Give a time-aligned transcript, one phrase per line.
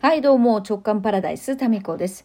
[0.00, 2.24] はい、どうも、直感パラダイス、タミコです。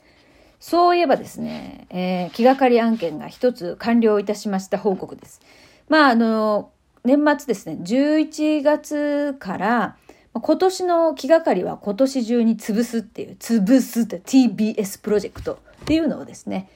[0.60, 5.42] そういえばですね、えー気がかり案件が一つ完了いたしました報告です。
[5.90, 6.70] まあ、あの、
[7.04, 9.98] 年末ですね、11月から、
[10.34, 16.70] 今年の気がかりは今年中に潰すっていう、潰すって TBS プロジェクトっていうのをですね、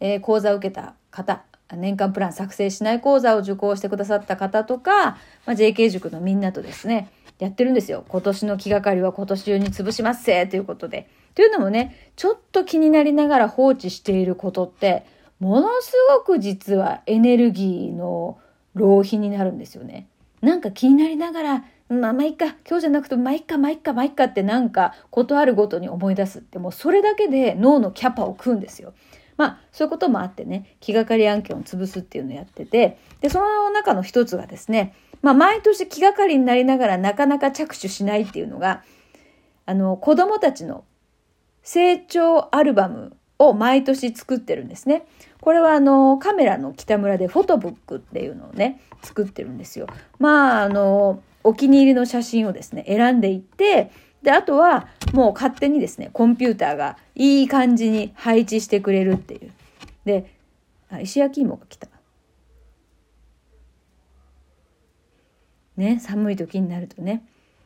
[0.00, 1.44] えー講座を受けた方、
[1.76, 7.08] 年間プラン作成しない講座を受講してくださった方とか、まあ、JK 塾のみんなとですね、
[7.38, 8.04] やってるんですよ。
[8.08, 11.08] 今年の気がかりは今年中に潰しますせということで。
[11.34, 15.04] というのもね、ちょっと気になりながら放置していることって、
[15.40, 18.38] ものすごく実はエネルギーの
[18.74, 20.06] 浪費になるんですよね。
[20.40, 28.94] なんか気になりながら、まあまあいっか、今日じゃなくてまあいっか、まあいっか、まあいっかってなんかことあるごとに思い出すって、もうそれだけで脳のキャパを食うんですよ。
[29.42, 38.84] まあそういうこともあってね、気がかり案件を潰すっていうのをやってて、で、その中の一つがですね、まあ毎年気がかりになりながらなかなか着手しないっていうのが、
[39.66, 40.84] あの、子供たちの
[41.64, 45.06] 成長アルバムを毎年作ってるんですね。
[45.40, 49.88] これはあのカメラの北村でフォトブックっていうのをね作ってるんですよ。
[50.20, 53.90] まああのお気に入りの写真をですね選んでいって
[54.22, 59.52] であとはもう勝手にですねコンピューターがいい感じに配置してくれるっていう。
[60.04, 60.32] で
[60.90, 61.88] あ石焼き芋が来た。
[65.76, 67.24] ね寒い時になるとね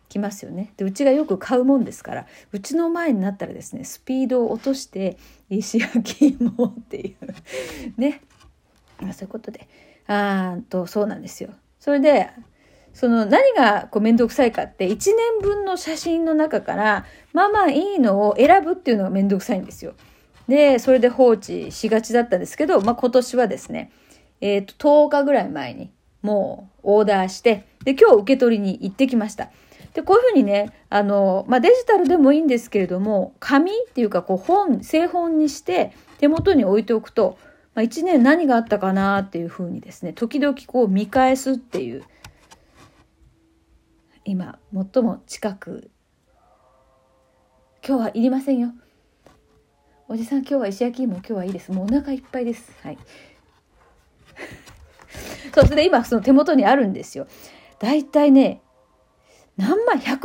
[0.09, 0.73] 来ますよね。
[0.77, 5.19] でうちがよく買うもんですからうちの前になったらですねスピードを落として
[5.51, 8.01] 石焼き芋っていう。
[8.01, 8.23] ね。
[9.01, 9.69] まあそういうことで。
[10.09, 11.51] あーとそうなんですよ。
[11.81, 12.31] それで
[12.97, 19.93] その何がこう面倒くさいかって1年分の写真の中からまあまあいいのを選ぶっていうのが面倒くさいんですよ。
[20.49, 23.93] でそれで放置しがちだったんですけど、まあ、今年はですね
[24.41, 25.91] えっ、と10日ぐらい前に
[26.23, 29.51] もうオーダーしてで今日受け取りに行ってきました。
[29.93, 37.39] で、こういうふうにね、あの、まあ、デジタルでもいいんですけれども、紙っていうか、こう、本、製本にして手元に置いておくと、
[37.75, 42.03] まあ、一年何があったかなっていうふうにですね、時々こう見返すっていう、
[44.29, 45.89] 今、最も近く、
[47.87, 48.73] 今日はいりませんよ。
[50.09, 51.71] おじさん、今日は石焼き芋、今日はいいです。
[51.71, 52.73] もうお腹いっぱいです。
[52.83, 52.99] はい。
[55.55, 57.29] そう、それで今、その手元にあるんですよ。
[57.79, 58.63] だいたいね、
[59.57, 60.19] 何枚 ?180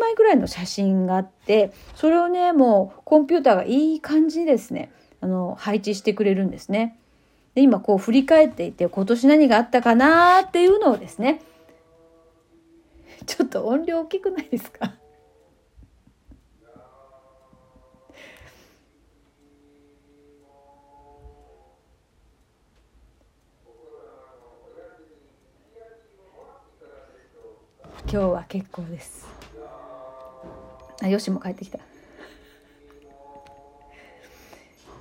[0.00, 4.90] 枚ぐらいの写真があって、それをね、もうコンピューターがいい感じにですね、
[5.20, 6.98] あの、配置してくれるんですね。
[7.54, 11.42] で、今こう振り返っていて、今年何があったかなっていうのをですね、
[13.26, 14.92] ちょっと音量大きくないですか？
[28.06, 29.26] 今日は結構です。
[31.02, 31.80] あ、よしも帰ってきた。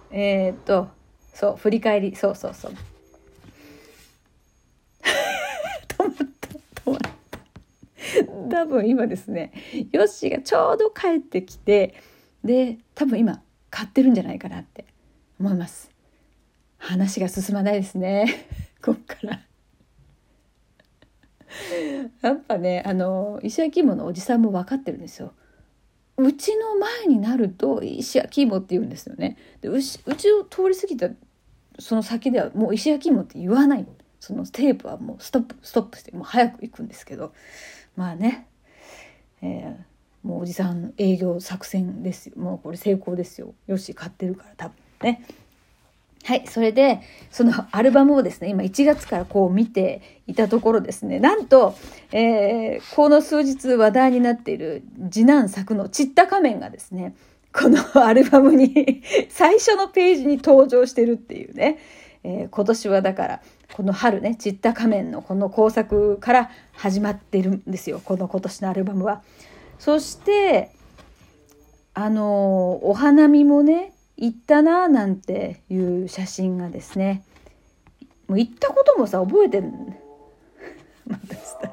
[0.10, 0.88] え、っと、
[1.34, 2.72] そう、振り返り、そうそうそう。
[2.72, 2.78] 止
[6.00, 6.48] まった、
[6.82, 7.10] 止まった。
[8.50, 9.52] 多分今ですね、
[9.92, 11.96] ヨッシーがちょうど帰ってきて、
[12.44, 14.86] で、多分今、買ってるんじゃないかなって
[15.40, 15.90] 思います。
[16.78, 18.48] 話が進まないですね。
[18.84, 19.42] こっから。
[22.22, 25.34] やっぱねあの石焼き芋のおじさんも分かってるんですよ。
[26.18, 29.38] うちの前になると石焼き芋って言うんですよね。
[29.62, 31.10] でうしうちを通り過ぎた
[31.80, 33.88] その先ではもう石焼き芋って言わない
[34.20, 37.34] そのテープはもうストップストップしてもう早く行くんですけど
[37.96, 38.48] まあね、
[39.42, 39.94] えー
[40.24, 45.26] もうおじさん営業作戦ですよもうこれ成功ですよよし買ってるから多分ね。
[46.24, 46.48] はい。
[46.48, 51.76] それで、そのアルバムをですね、今1月からこう見ていたところですね、なんと、
[52.14, 57.14] えーこの数日話題になっている次男作のちった仮面がですね、
[57.52, 61.80] このアルバムに最初のページに登場してるっていうね、
[62.24, 63.42] えー今年はだから、
[63.74, 69.24] この春ね、ちった仮面のこの工作から始まってるんですよ、この今年のアルバムは。
[69.80, 70.70] そして、
[71.96, 77.24] あのお花見もね行ったなーなんていう写真がですね。
[78.28, 79.96] もう行ったこともさ覚えてん
[81.08, 81.72] またした。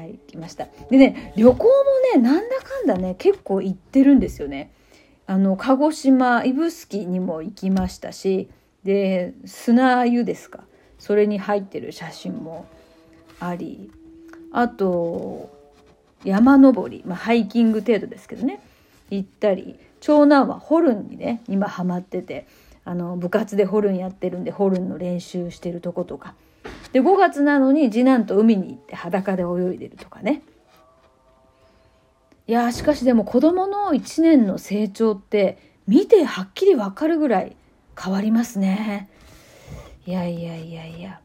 [0.00, 0.68] はい来ました。
[0.88, 1.70] でね旅行も
[2.14, 4.72] ねなんだかんだね結構行ってるんですよね。
[5.26, 8.50] あの鹿児島指宿にも行きましたし
[8.84, 10.64] で砂湯ですか？
[10.98, 12.66] それに入ってる写真も
[13.40, 13.90] あり
[14.52, 15.50] あと
[16.24, 18.60] 山登り、まあ、ハイキング程度ですけどね。
[19.10, 22.46] 行ったり長男はホルンにね今ハマってて
[22.84, 26.34] あの部活でホルンやってるんでホルンの練習してるとことか。
[26.92, 30.42] で5月なのに次男と海に行って裸で泳いでるとかね。
[32.46, 37.56] いやしかしでも子供の1年の成長って見てはっきりわかるぐらい
[38.00, 39.08] 変わりますね。
[40.06, 41.20] いやいやいやいや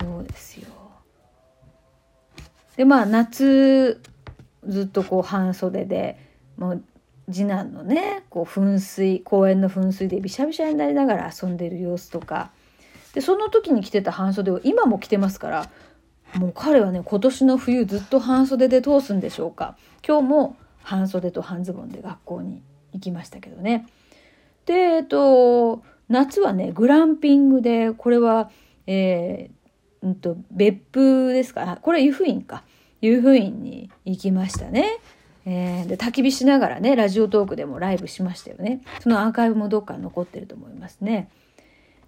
[0.00, 0.68] そうですよ。
[2.76, 4.00] でまあ夏
[4.66, 6.18] ずっとこう半袖で
[6.56, 6.82] もう
[7.30, 12.50] 次男のねこう噴水公園の噴水でびしゃびしゃになりながら遊んでる様子とか
[13.14, 15.70] でその時に着てた半袖を今も着てますから
[16.34, 22.60] もう彼はね今年の冬ずっと半袖で通すんでしょうか今日も半袖と半ズボンで学校に
[22.92, 23.86] 行きましたけどね
[24.66, 28.50] でえっと夏はねグランピングでこれは
[28.86, 31.78] えー、うんと別府ですか？
[31.80, 32.64] これ湯布院か。
[33.00, 34.98] 湯布院に行きましたね。
[35.44, 38.80] えー、で焚き火しながらねラジオトークでもライブしましたよね。
[39.00, 41.28] そのアーカイブもどっか残ってると思いますね、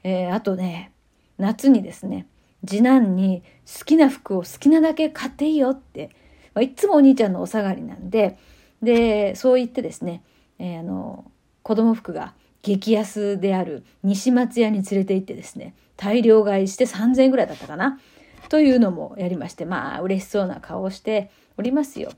[0.05, 0.93] えー、あとね
[1.37, 2.27] 夏にですね
[2.67, 3.43] 次男に
[3.79, 6.09] 好きな服を好きなだけ買っていいよって、
[6.55, 8.39] まあ、いつもお兄ちゃんのお下がりなんで。
[8.83, 10.23] でそう言ってですね、
[10.59, 11.31] えー、あの
[11.63, 12.35] 子供服が
[12.67, 18.01] 激安である西松屋に連れて行ってですね大量買いして3,000円ぐらいだったかな？
[18.49, 22.11] というのもやりましてまあ嬉しそうな顔をしておりますよ。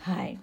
[0.00, 0.38] はい。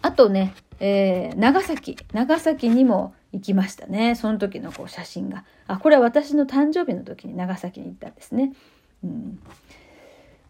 [0.00, 8.54] あとね、えー、長崎長崎にも行きましたねその時のこう写真があこれは私の誕生日の時に長崎に行ったんですね。
[9.04, 9.38] うん、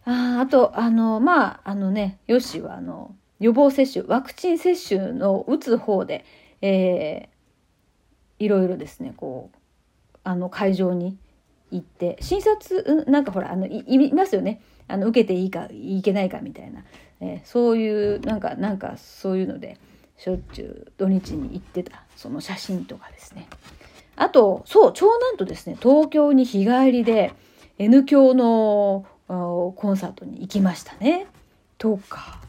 [0.05, 6.23] ああとあのまああのねヨッシーはあの予防接種ワクチン接種の打つ方で、
[6.61, 7.38] えー、
[8.39, 9.57] いろいろですねこう
[10.23, 11.17] あの会場に
[11.71, 14.61] 行って診察なんかほらあのいますよね。
[14.87, 16.83] あの受けていいかいけないかみたいな、
[17.21, 19.77] えー、そういうなんかなんかそういうので
[20.17, 23.47] しょっちゅう土日に行ってたその写真とかですね。
[24.15, 27.33] あとそう長男とですね東京に日帰りで
[27.77, 31.27] N 響のコンサートに行きましたね。
[31.77, 32.48] とか。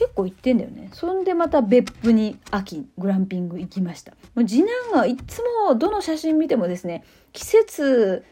[0.00, 0.88] 結構行ってんだよね。
[0.94, 4.12] そんでまた別府に秋グランピング行きました。
[4.34, 7.04] もう次男がいつもどの写真見てもですね
[7.34, 8.24] 季節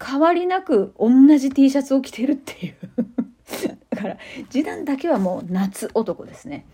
[0.00, 2.76] 変わりなく同じ T シャツを着てるっていう。
[3.90, 4.18] だから
[4.50, 6.64] 次男だけはもう夏男ですね。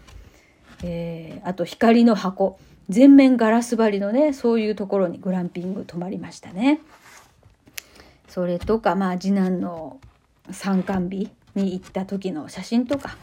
[0.84, 2.58] えー、あと光の箱。
[2.90, 6.82] 全面ガラス張りのねそういうところにグランピング泊まりましたね。
[8.28, 9.98] それとかまあ次男の
[10.50, 13.16] 参観日に行った時の写真とか。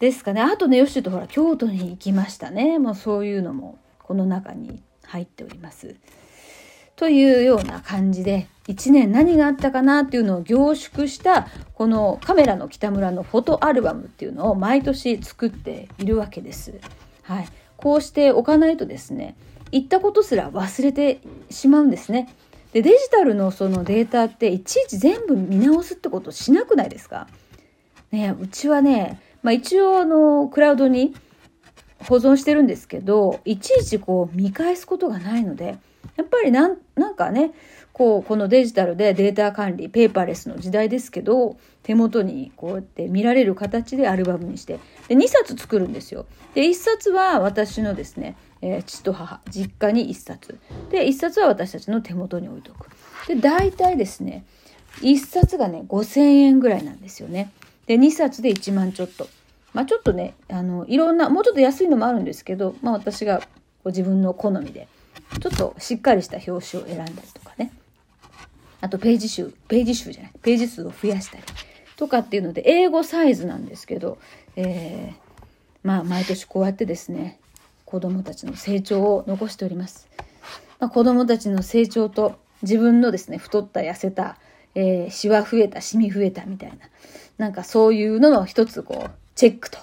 [0.00, 5.94] ですかねあとねよしとほら京都に行きましたねもうそういうのもこの中に入っております。
[6.96, 16.74] というような感じで1年何があったかなっていうのを凝縮したこのカメラの北村のフォトアルバムっていうのを毎年作っているわけです。
[17.22, 17.48] はい、
[17.78, 19.34] こうしておかないとですね
[19.70, 21.20] 言ったことすら忘れて
[21.50, 22.28] しまうんですね。
[22.72, 27.28] でデジタルのそのデータっていちいち全部見直すってことしなくないですか？
[28.12, 31.14] ねうちはね、まあ、一応あのクラウドに
[32.08, 35.78] 保存してるんですけどいちいちこう見返すことがないので
[36.16, 37.52] やっぱりなんなんかね
[37.92, 44.78] こうこのデジタルでデータ管理ペーパーレスの時代ですけど手元にこうやって見られる形でアルバムにして
[45.08, 46.26] で2冊作るんですよ。
[46.54, 50.58] で1冊は私のですね、えー、父と母実家に1冊
[50.90, 52.88] で1冊は私たちの手元に置いとく。
[53.28, 54.44] で大体ですね
[55.00, 57.50] 1冊がね5,000円ぐらいなんですよね。
[57.90, 59.26] で2冊で1万ちょっと。
[59.72, 63.42] まあちょっとねあのいろんなもうちょっと安いのもあるんですけど、まあ、私が
[63.84, 64.86] 自分の好みで
[65.40, 67.72] ちょっとしっかりした表紙を選んだりとかね。
[68.80, 71.42] あとページ数、ページ数じゃない、ページ数を増やしたり
[71.96, 74.18] とかっていうので、英語サイズなんですけど、
[74.54, 75.38] えー、
[75.82, 77.40] まあ毎年こうやってですね、
[77.86, 80.08] 子供たちの成長を残しております。
[80.78, 84.36] まあ、子供たちの成長と自分のですね、太った痩せた、
[84.74, 86.76] えー、シワ増えた、シミ増えたみたいな、
[87.38, 89.78] なんかそういうのの一つこう、チェックと、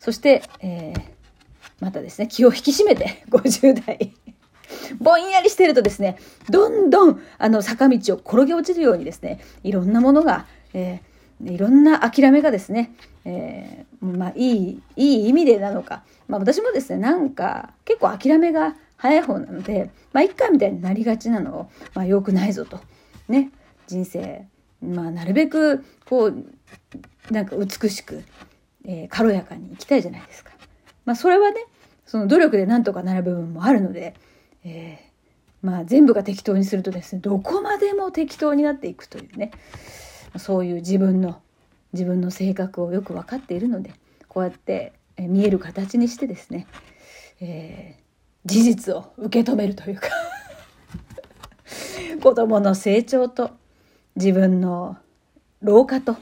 [0.00, 1.02] そして、えー、
[1.80, 4.12] またですね、気を引き締めて 50代。
[4.98, 6.16] ぼんやりしてるとですね、
[6.50, 12.92] どんどんあの坂道を転げ落ちるようにですね、いろんなものが、えー、いろんな諦めがですね、
[13.24, 22.80] えー、まあいい、いい意味でなのか、まあ私もですね、なんか結構諦めが早い方なので、まあ一回みたいになりがちなのを、まあ良くないぞと。
[23.28, 23.50] ね、
[23.86, 24.46] 人生、
[24.82, 26.44] まあなるべくこう、
[27.30, 28.24] なんか美しく、
[28.84, 30.52] えー、軽やかに生きたいじゃないですか。
[31.04, 31.64] まあそれはね、
[32.06, 34.14] その努力でなんとかなる部分もあるので、
[34.64, 39.50] えー、まあ全部が適当にするとですねどこまでも適当になっていくというね
[40.38, 41.40] そういう自分の
[41.92, 43.92] 自分の性格をよく分かっているので
[44.28, 46.66] こうやって見える形にしてですね、
[47.40, 50.08] えー、事実を受け止めるというか
[52.22, 53.50] 子供の成長と
[54.16, 54.96] 自分の
[55.62, 56.16] 老化と、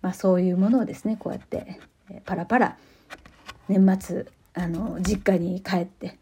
[0.00, 1.80] まあ、そういうものをですねこうやって、
[2.24, 2.76] パラパラ
[3.68, 6.18] 年末あの実家に帰って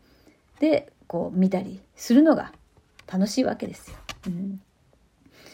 [0.60, 2.52] でこう見たりするのが
[3.10, 3.96] 楽しいわけですよ。
[4.26, 4.60] うん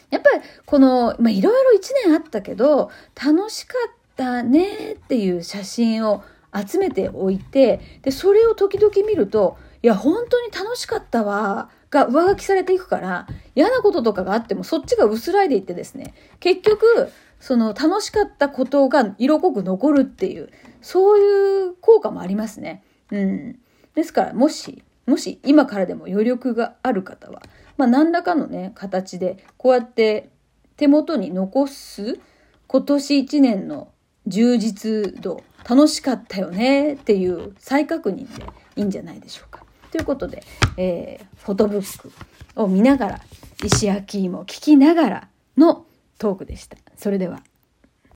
[0.09, 2.91] やっぱりこの、まあ、いろいろ1年あったけど
[3.21, 6.23] 楽しかったねっていう写真を
[6.55, 20.49] 集めておいてでそれを時々見るといや本当に楽しかったわが上書きされていくから嫌なこととかがあってもそっちが薄らいでいってですね結局その楽しかったことが色濃く残るっていう
[20.81, 22.83] そういう効果もありますね。
[23.11, 23.59] うん、
[23.95, 27.41] ですからもしもし今からでも余力がある方は、
[27.77, 30.29] まあ、何らかのね形でこうやって
[30.75, 32.19] 手元に残す
[32.67, 33.89] 今年1年の
[34.25, 39.66] 充実度楽しかったよねっていう再確認でいいんじゃないでしょうか。
[39.91, 40.43] ということで、
[40.77, 42.11] えー、フォトブック
[42.55, 43.21] を見ながら
[43.63, 45.27] 石焼き芋を聞きながら
[45.57, 45.85] の
[46.17, 46.77] トークでした。
[46.95, 47.41] それでは。